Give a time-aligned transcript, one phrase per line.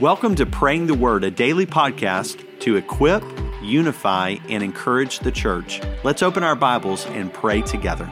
[0.00, 3.22] Welcome to Praying the Word, a daily podcast to equip,
[3.62, 5.82] unify, and encourage the church.
[6.02, 8.08] Let's open our Bibles and pray together.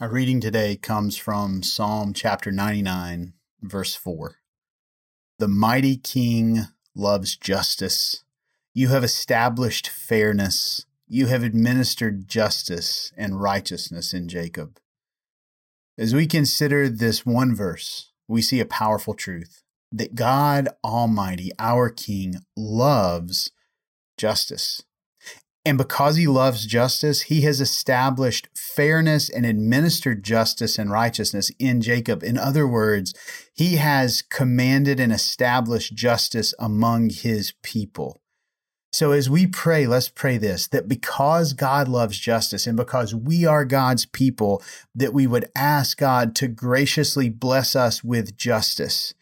[0.00, 3.32] Our reading today comes from Psalm chapter 99,
[3.62, 4.36] verse 4.
[5.40, 8.22] The mighty King loves justice.
[8.72, 10.86] You have established fairness.
[11.08, 14.78] You have administered justice and righteousness in Jacob.
[15.96, 19.62] As we consider this one verse, we see a powerful truth
[19.92, 23.52] that God Almighty, our King, loves
[24.16, 24.82] justice.
[25.64, 31.80] And because he loves justice, he has established fairness and administered justice and righteousness in
[31.80, 32.24] Jacob.
[32.24, 33.14] In other words,
[33.54, 38.20] he has commanded and established justice among his people.
[38.94, 43.44] So as we pray, let's pray this that because God loves justice and because we
[43.44, 44.62] are God's people,
[44.94, 49.12] that we would ask God to graciously bless us with justice.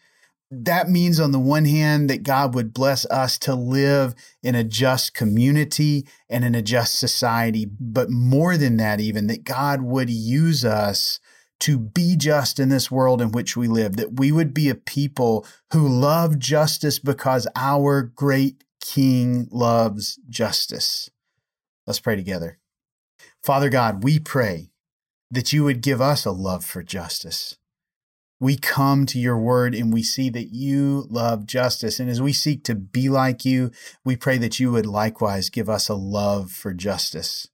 [0.51, 4.63] That means, on the one hand, that God would bless us to live in a
[4.63, 7.65] just community and in a just society.
[7.65, 11.19] But more than that, even, that God would use us
[11.61, 14.75] to be just in this world in which we live, that we would be a
[14.75, 21.09] people who love justice because our great King loves justice.
[21.87, 22.59] Let's pray together.
[23.41, 24.71] Father God, we pray
[25.31, 27.57] that you would give us a love for justice.
[28.41, 31.97] We come to your word and we see that you love justice.
[31.97, 33.71] And as we seek to be like you,
[34.03, 37.47] we pray that you would likewise give us a love for justice.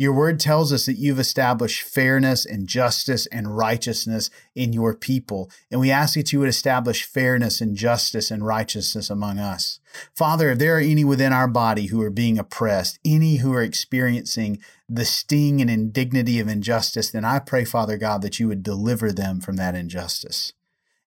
[0.00, 5.50] Your word tells us that you've established fairness and justice and righteousness in your people.
[5.72, 9.80] And we ask that you would establish fairness and justice and righteousness among us.
[10.14, 13.62] Father, if there are any within our body who are being oppressed, any who are
[13.62, 18.62] experiencing the sting and indignity of injustice, then I pray, Father God, that you would
[18.62, 20.52] deliver them from that injustice.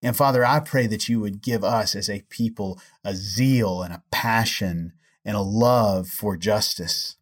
[0.02, 3.94] And Father, I pray that you would give us as a people a zeal and
[3.94, 4.92] a passion
[5.24, 7.16] and a love for justice.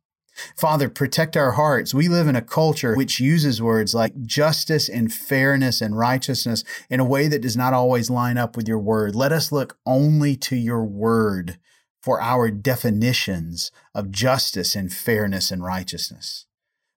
[0.56, 1.94] Father, protect our hearts.
[1.94, 7.00] We live in a culture which uses words like justice and fairness and righteousness in
[7.00, 9.16] a way that does not always line up with your word.
[9.16, 11.58] Let us look only to your word
[12.02, 16.46] for our definitions of justice and fairness and righteousness.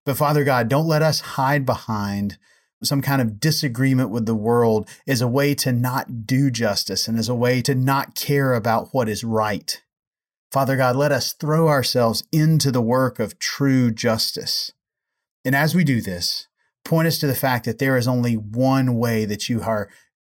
[0.05, 2.39] But Father God, don't let us hide behind
[2.83, 7.19] some kind of disagreement with the world as a way to not do justice and
[7.19, 9.83] as a way to not care about what is right.
[10.53, 14.71] Father God, let us throw ourselves into the work of true justice.
[15.47, 16.47] And as we do this,
[16.85, 19.89] point us to the fact that there is only one way that you are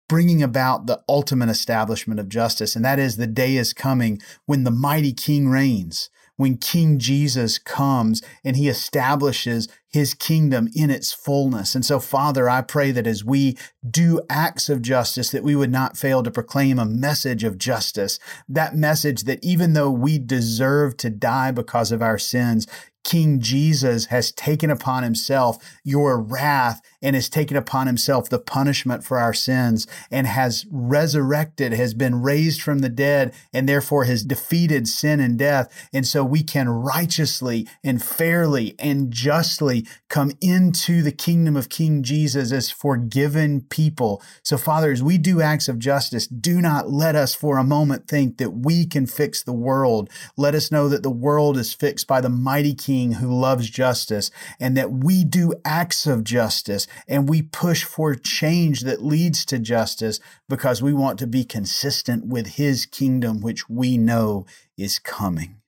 [0.09, 4.63] bringing about the ultimate establishment of justice, and that is the day is coming when
[4.63, 11.11] the mighty King reigns, when King Jesus comes and he establishes his kingdom in its
[11.11, 11.75] fullness.
[11.75, 13.57] And so, Father, I pray that as we
[13.89, 18.19] do acts of justice, that we would not fail to proclaim a message of justice.
[18.47, 22.67] That message that even though we deserve to die because of our sins,
[23.07, 29.01] King Jesus has taken upon himself your wrath and has taken upon himself the punishment
[29.01, 34.25] for our sins and has resurrected, has been raised from the dead, and therefore has
[34.25, 35.87] defeated sin and death.
[35.93, 42.03] And so we can righteously and fairly and justly come into the kingdom of King
[42.03, 44.21] Jesus as forgiven people.
[44.43, 48.09] So, Father, as we do acts of justice, do not let us for a moment
[48.09, 50.09] think that we can fix the world.
[50.35, 53.69] Let us know that the world is fixed by the mighty King King who loves
[53.69, 59.45] justice, and that we do acts of justice and we push for change that leads
[59.45, 60.19] to justice
[60.49, 64.47] because we want to be consistent with His kingdom, which we know
[64.77, 65.61] is coming.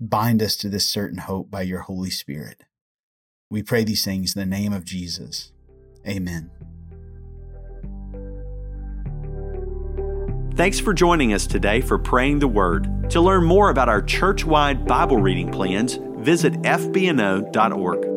[0.00, 2.64] Bind us to this certain hope by your Holy Spirit.
[3.48, 5.52] We pray these things in the name of Jesus.
[6.08, 6.50] Amen.
[10.54, 13.08] Thanks for joining us today for Praying the Word.
[13.10, 18.11] To learn more about our church wide Bible reading plans, visit fbno.org.